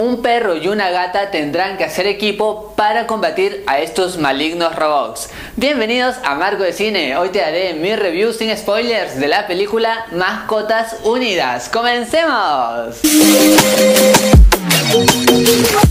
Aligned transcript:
Un 0.00 0.22
perro 0.22 0.56
y 0.56 0.68
una 0.68 0.90
gata 0.90 1.32
tendrán 1.32 1.76
que 1.76 1.82
hacer 1.82 2.06
equipo 2.06 2.72
para 2.76 3.08
combatir 3.08 3.64
a 3.66 3.80
estos 3.80 4.16
malignos 4.16 4.76
robots. 4.76 5.28
Bienvenidos 5.56 6.14
a 6.22 6.36
Marco 6.36 6.62
de 6.62 6.72
Cine. 6.72 7.16
Hoy 7.16 7.30
te 7.30 7.42
haré 7.42 7.74
mi 7.74 7.96
review 7.96 8.32
sin 8.32 8.56
spoilers 8.56 9.18
de 9.18 9.26
la 9.26 9.48
película 9.48 10.06
Mascotas 10.12 10.98
Unidas. 11.02 11.68
¡Comencemos! 11.68 13.00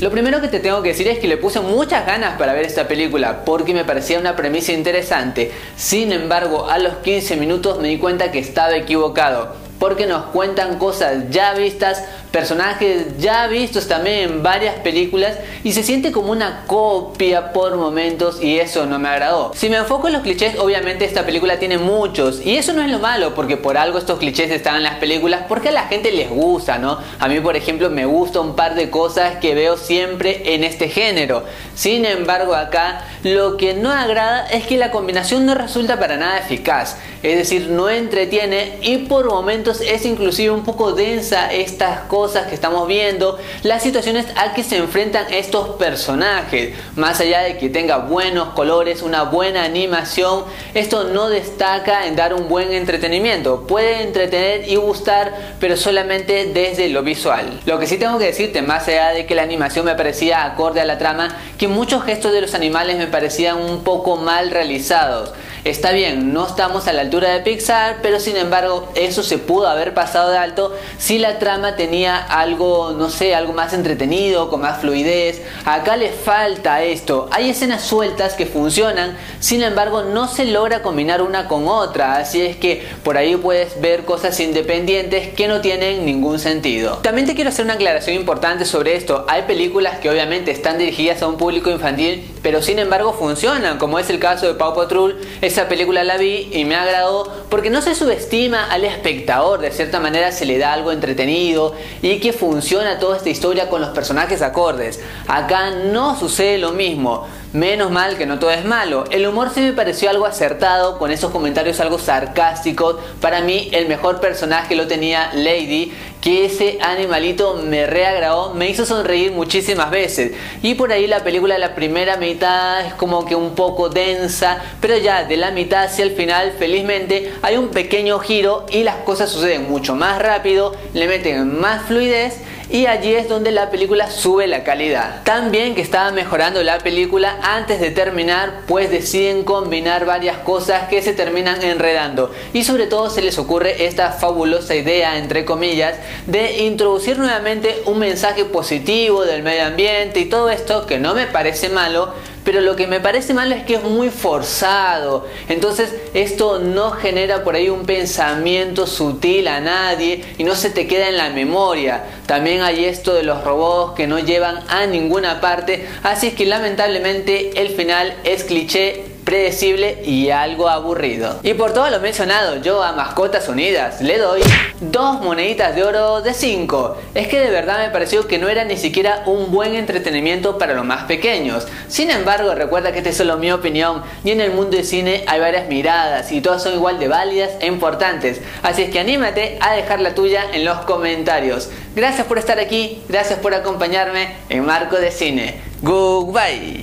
Lo 0.00 0.10
primero 0.10 0.40
que 0.40 0.48
te 0.48 0.58
tengo 0.58 0.82
que 0.82 0.88
decir 0.88 1.06
es 1.06 1.20
que 1.20 1.28
le 1.28 1.36
puse 1.36 1.60
muchas 1.60 2.04
ganas 2.04 2.36
para 2.36 2.54
ver 2.54 2.66
esta 2.66 2.88
película 2.88 3.44
porque 3.44 3.72
me 3.72 3.84
parecía 3.84 4.18
una 4.18 4.34
premisa 4.34 4.72
interesante. 4.72 5.52
Sin 5.76 6.10
embargo, 6.10 6.68
a 6.68 6.78
los 6.78 6.96
15 7.04 7.36
minutos 7.36 7.78
me 7.78 7.86
di 7.86 7.98
cuenta 7.98 8.32
que 8.32 8.40
estaba 8.40 8.74
equivocado 8.74 9.54
porque 9.82 10.06
nos 10.06 10.26
cuentan 10.26 10.78
cosas 10.78 11.24
ya 11.30 11.54
vistas, 11.54 12.04
personajes 12.32 13.18
ya 13.18 13.46
vistos 13.46 13.86
también 13.86 14.30
en 14.30 14.42
varias 14.42 14.76
películas 14.76 15.36
y 15.62 15.72
se 15.72 15.82
siente 15.82 16.12
como 16.12 16.32
una 16.32 16.64
copia 16.66 17.52
por 17.52 17.76
momentos 17.76 18.42
y 18.42 18.58
eso 18.58 18.86
no 18.86 18.98
me 18.98 19.10
agradó. 19.10 19.52
Si 19.54 19.68
me 19.68 19.76
enfoco 19.76 20.06
en 20.06 20.14
los 20.14 20.22
clichés, 20.22 20.58
obviamente 20.58 21.04
esta 21.04 21.26
película 21.26 21.58
tiene 21.58 21.76
muchos 21.76 22.44
y 22.44 22.56
eso 22.56 22.72
no 22.72 22.82
es 22.82 22.90
lo 22.90 22.98
malo 22.98 23.34
porque 23.34 23.58
por 23.58 23.76
algo 23.76 23.98
estos 23.98 24.18
clichés 24.18 24.50
están 24.50 24.76
en 24.76 24.82
las 24.82 24.96
películas 24.96 25.42
porque 25.46 25.68
a 25.68 25.72
la 25.72 25.84
gente 25.84 26.10
les 26.10 26.30
gusta, 26.30 26.78
¿no? 26.78 26.98
A 27.20 27.28
mí 27.28 27.38
por 27.40 27.54
ejemplo 27.54 27.90
me 27.90 28.06
gusta 28.06 28.40
un 28.40 28.56
par 28.56 28.74
de 28.74 28.88
cosas 28.88 29.36
que 29.36 29.54
veo 29.54 29.76
siempre 29.76 30.54
en 30.54 30.64
este 30.64 30.88
género. 30.88 31.44
Sin 31.74 32.06
embargo 32.06 32.54
acá 32.54 33.04
lo 33.24 33.58
que 33.58 33.74
no 33.74 33.90
agrada 33.92 34.46
es 34.46 34.66
que 34.66 34.78
la 34.78 34.90
combinación 34.90 35.44
no 35.44 35.54
resulta 35.54 35.98
para 35.98 36.16
nada 36.16 36.38
eficaz, 36.38 36.96
es 37.22 37.36
decir, 37.36 37.68
no 37.68 37.90
entretiene 37.90 38.78
y 38.80 38.98
por 38.98 39.26
momentos 39.26 39.82
es 39.82 40.06
inclusive 40.06 40.50
un 40.50 40.64
poco 40.64 40.92
densa 40.92 41.52
estas 41.52 42.00
cosas 42.04 42.21
que 42.30 42.54
estamos 42.54 42.86
viendo, 42.86 43.38
las 43.62 43.82
situaciones 43.82 44.26
a 44.36 44.54
que 44.54 44.62
se 44.62 44.76
enfrentan 44.76 45.26
estos 45.32 45.70
personajes. 45.70 46.74
Más 46.94 47.20
allá 47.20 47.40
de 47.40 47.58
que 47.58 47.68
tenga 47.68 47.98
buenos 47.98 48.50
colores, 48.50 49.02
una 49.02 49.24
buena 49.24 49.64
animación, 49.64 50.44
esto 50.74 51.04
no 51.04 51.28
destaca 51.28 52.06
en 52.06 52.14
dar 52.14 52.34
un 52.34 52.48
buen 52.48 52.72
entretenimiento. 52.72 53.66
Puede 53.66 54.02
entretener 54.02 54.68
y 54.68 54.76
gustar, 54.76 55.56
pero 55.58 55.76
solamente 55.76 56.46
desde 56.52 56.88
lo 56.88 57.02
visual. 57.02 57.60
Lo 57.66 57.78
que 57.78 57.86
sí 57.86 57.98
tengo 57.98 58.18
que 58.18 58.26
decirte, 58.26 58.62
más 58.62 58.86
allá 58.86 59.10
de 59.10 59.26
que 59.26 59.34
la 59.34 59.42
animación 59.42 59.84
me 59.84 59.94
parecía 59.94 60.44
acorde 60.44 60.80
a 60.80 60.84
la 60.84 60.98
trama, 60.98 61.36
que 61.58 61.66
muchos 61.66 62.04
gestos 62.04 62.32
de 62.32 62.40
los 62.40 62.54
animales 62.54 62.98
me 62.98 63.08
parecían 63.08 63.58
un 63.58 63.82
poco 63.82 64.16
mal 64.16 64.50
realizados. 64.50 65.32
Está 65.64 65.92
bien, 65.92 66.32
no 66.32 66.44
estamos 66.44 66.88
a 66.88 66.92
la 66.92 67.02
altura 67.02 67.30
de 67.30 67.38
Pixar, 67.38 67.98
pero 68.02 68.18
sin 68.18 68.36
embargo 68.36 68.88
eso 68.96 69.22
se 69.22 69.38
pudo 69.38 69.68
haber 69.68 69.94
pasado 69.94 70.32
de 70.32 70.36
alto 70.36 70.74
si 70.98 71.18
la 71.18 71.38
trama 71.38 71.76
tenía 71.76 72.16
algo, 72.18 72.96
no 72.98 73.08
sé, 73.08 73.36
algo 73.36 73.52
más 73.52 73.72
entretenido, 73.72 74.50
con 74.50 74.60
más 74.60 74.80
fluidez. 74.80 75.40
Acá 75.64 75.96
le 75.96 76.08
falta 76.10 76.82
esto. 76.82 77.28
Hay 77.30 77.48
escenas 77.48 77.84
sueltas 77.84 78.34
que 78.34 78.44
funcionan, 78.44 79.16
sin 79.38 79.62
embargo 79.62 80.02
no 80.02 80.26
se 80.26 80.46
logra 80.46 80.82
combinar 80.82 81.22
una 81.22 81.46
con 81.46 81.68
otra, 81.68 82.16
así 82.16 82.42
es 82.42 82.56
que 82.56 82.84
por 83.04 83.16
ahí 83.16 83.36
puedes 83.36 83.80
ver 83.80 84.04
cosas 84.04 84.40
independientes 84.40 85.32
que 85.32 85.46
no 85.46 85.60
tienen 85.60 86.04
ningún 86.04 86.40
sentido. 86.40 86.96
También 87.04 87.28
te 87.28 87.36
quiero 87.36 87.50
hacer 87.50 87.66
una 87.66 87.74
aclaración 87.74 88.16
importante 88.16 88.64
sobre 88.64 88.96
esto. 88.96 89.26
Hay 89.28 89.42
películas 89.42 90.00
que 90.00 90.10
obviamente 90.10 90.50
están 90.50 90.76
dirigidas 90.76 91.22
a 91.22 91.28
un 91.28 91.36
público 91.36 91.70
infantil, 91.70 92.31
pero 92.42 92.60
sin 92.60 92.78
embargo 92.78 93.12
funcionan, 93.12 93.78
como 93.78 93.98
es 93.98 94.10
el 94.10 94.18
caso 94.18 94.46
de 94.46 94.54
Paw 94.54 94.74
Patrol, 94.74 95.18
esa 95.40 95.68
película 95.68 96.04
la 96.04 96.18
vi 96.18 96.50
y 96.52 96.64
me 96.64 96.74
agradó 96.74 97.32
porque 97.48 97.70
no 97.70 97.80
se 97.80 97.94
subestima 97.94 98.70
al 98.70 98.84
espectador, 98.84 99.60
de 99.60 99.70
cierta 99.70 100.00
manera 100.00 100.32
se 100.32 100.44
le 100.44 100.58
da 100.58 100.72
algo 100.72 100.92
entretenido 100.92 101.74
y 102.02 102.18
que 102.18 102.32
funciona 102.32 102.98
toda 102.98 103.16
esta 103.16 103.30
historia 103.30 103.68
con 103.68 103.80
los 103.80 103.90
personajes 103.90 104.42
acordes. 104.42 105.00
Acá 105.28 105.70
no 105.70 106.18
sucede 106.18 106.58
lo 106.58 106.72
mismo. 106.72 107.26
Menos 107.52 107.90
mal 107.90 108.16
que 108.16 108.24
no 108.24 108.38
todo 108.38 108.50
es 108.50 108.64
malo. 108.64 109.04
El 109.10 109.26
humor 109.26 109.50
sí 109.54 109.60
me 109.60 109.74
pareció 109.74 110.08
algo 110.08 110.24
acertado, 110.24 110.98
con 110.98 111.10
esos 111.10 111.30
comentarios 111.30 111.80
algo 111.80 111.98
sarcásticos. 111.98 112.96
Para 113.20 113.42
mí 113.42 113.68
el 113.72 113.88
mejor 113.88 114.20
personaje 114.20 114.74
lo 114.74 114.86
tenía 114.86 115.30
Lady, 115.34 115.92
que 116.22 116.46
ese 116.46 116.78
animalito 116.80 117.56
me 117.56 117.86
reagradó, 117.86 118.54
me 118.54 118.70
hizo 118.70 118.86
sonreír 118.86 119.32
muchísimas 119.32 119.90
veces. 119.90 120.32
Y 120.62 120.76
por 120.76 120.92
ahí 120.92 121.06
la 121.06 121.24
película, 121.24 121.58
la 121.58 121.74
primera 121.74 122.16
mitad 122.16 122.86
es 122.86 122.94
como 122.94 123.26
que 123.26 123.36
un 123.36 123.54
poco 123.54 123.90
densa, 123.90 124.62
pero 124.80 124.96
ya 124.96 125.24
de 125.24 125.36
la 125.36 125.50
mitad 125.50 125.82
hacia 125.82 126.06
el 126.06 126.12
final, 126.12 126.54
felizmente, 126.58 127.34
hay 127.42 127.58
un 127.58 127.68
pequeño 127.68 128.18
giro 128.20 128.64
y 128.70 128.82
las 128.82 128.96
cosas 128.96 129.28
suceden 129.28 129.68
mucho 129.68 129.94
más 129.94 130.22
rápido, 130.22 130.74
le 130.94 131.06
meten 131.06 131.60
más 131.60 131.82
fluidez 131.82 132.40
y 132.72 132.86
allí 132.86 133.14
es 133.14 133.28
donde 133.28 133.52
la 133.52 133.70
película 133.70 134.10
sube 134.10 134.46
la 134.46 134.64
calidad. 134.64 135.22
También 135.24 135.74
que 135.74 135.82
estaba 135.82 136.10
mejorando 136.10 136.62
la 136.62 136.78
película 136.78 137.38
antes 137.42 137.80
de 137.80 137.90
terminar, 137.90 138.62
pues 138.66 138.90
deciden 138.90 139.44
combinar 139.44 140.06
varias 140.06 140.38
cosas 140.38 140.88
que 140.88 141.02
se 141.02 141.12
terminan 141.12 141.62
enredando 141.62 142.32
y 142.54 142.64
sobre 142.64 142.86
todo 142.86 143.10
se 143.10 143.20
les 143.20 143.38
ocurre 143.38 143.84
esta 143.86 144.12
fabulosa 144.12 144.74
idea, 144.74 145.18
entre 145.18 145.44
comillas, 145.44 145.96
de 146.26 146.62
introducir 146.62 147.18
nuevamente 147.18 147.82
un 147.84 147.98
mensaje 147.98 148.46
positivo 148.46 149.26
del 149.26 149.42
medio 149.42 149.66
ambiente 149.66 150.20
y 150.20 150.24
todo 150.24 150.48
esto 150.48 150.86
que 150.86 150.98
no 150.98 151.14
me 151.14 151.26
parece 151.26 151.68
malo, 151.68 152.14
pero 152.44 152.60
lo 152.60 152.76
que 152.76 152.86
me 152.86 153.00
parece 153.00 153.34
malo 153.34 153.54
es 153.54 153.64
que 153.64 153.74
es 153.74 153.82
muy 153.82 154.10
forzado. 154.10 155.26
Entonces 155.48 155.94
esto 156.14 156.58
no 156.58 156.90
genera 156.90 157.44
por 157.44 157.54
ahí 157.54 157.68
un 157.68 157.86
pensamiento 157.86 158.86
sutil 158.86 159.48
a 159.48 159.60
nadie 159.60 160.24
y 160.38 160.44
no 160.44 160.54
se 160.54 160.70
te 160.70 160.86
queda 160.86 161.08
en 161.08 161.16
la 161.16 161.30
memoria. 161.30 162.04
También 162.26 162.62
hay 162.62 162.84
esto 162.84 163.14
de 163.14 163.22
los 163.22 163.44
robots 163.44 163.94
que 163.94 164.06
no 164.06 164.18
llevan 164.18 164.60
a 164.68 164.86
ninguna 164.86 165.40
parte. 165.40 165.88
Así 166.02 166.28
es 166.28 166.34
que 166.34 166.46
lamentablemente 166.46 167.60
el 167.60 167.68
final 167.68 168.14
es 168.24 168.44
cliché 168.44 169.11
predecible 169.24 170.02
y 170.04 170.30
algo 170.30 170.68
aburrido. 170.68 171.38
Y 171.42 171.54
por 171.54 171.72
todo 171.72 171.88
lo 171.90 172.00
mencionado, 172.00 172.56
yo 172.56 172.82
a 172.82 172.92
Mascotas 172.92 173.48
Unidas 173.48 174.00
le 174.00 174.18
doy 174.18 174.40
dos 174.80 175.20
moneditas 175.20 175.74
de 175.74 175.84
oro 175.84 176.20
de 176.22 176.34
5. 176.34 176.96
Es 177.14 177.28
que 177.28 177.40
de 177.40 177.50
verdad 177.50 177.78
me 177.78 177.90
pareció 177.90 178.26
que 178.26 178.38
no 178.38 178.48
era 178.48 178.64
ni 178.64 178.76
siquiera 178.76 179.22
un 179.26 179.50
buen 179.50 179.74
entretenimiento 179.74 180.58
para 180.58 180.74
los 180.74 180.84
más 180.84 181.04
pequeños. 181.04 181.66
Sin 181.88 182.10
embargo, 182.10 182.54
recuerda 182.54 182.92
que 182.92 182.98
esta 182.98 183.10
es 183.10 183.16
solo 183.16 183.36
mi 183.36 183.52
opinión 183.52 184.02
y 184.24 184.30
en 184.30 184.40
el 184.40 184.52
mundo 184.52 184.76
del 184.76 184.84
cine 184.84 185.24
hay 185.26 185.40
varias 185.40 185.68
miradas 185.68 186.32
y 186.32 186.40
todas 186.40 186.62
son 186.62 186.74
igual 186.74 186.98
de 186.98 187.08
válidas 187.08 187.50
e 187.60 187.66
importantes. 187.66 188.40
Así 188.62 188.82
es 188.82 188.90
que 188.90 189.00
anímate 189.00 189.58
a 189.60 189.74
dejar 189.74 190.00
la 190.00 190.14
tuya 190.14 190.44
en 190.52 190.64
los 190.64 190.78
comentarios. 190.80 191.70
Gracias 191.94 192.26
por 192.26 192.38
estar 192.38 192.58
aquí, 192.58 193.02
gracias 193.08 193.38
por 193.38 193.54
acompañarme 193.54 194.36
en 194.48 194.64
Marco 194.64 194.96
de 194.96 195.10
Cine. 195.10 195.60
Goodbye. 195.82 196.80